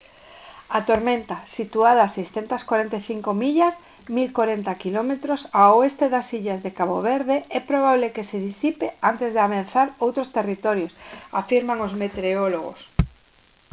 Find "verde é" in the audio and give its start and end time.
7.11-7.59